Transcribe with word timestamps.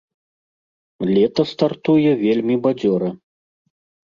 Лета 1.13 1.43
стартуе 1.51 2.13
вельмі 2.23 2.55
бадзёра. 2.65 3.09